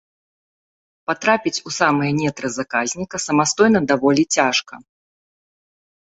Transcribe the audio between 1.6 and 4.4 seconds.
у самыя нетры заказніка самастойна даволі